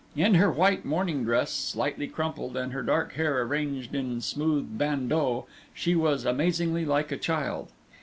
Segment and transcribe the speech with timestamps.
[0.15, 5.45] In her white morning dress, slightly crumpled, and her dark hair arranged in smooth bandeaux,
[5.75, 7.69] she was amazingly like a child.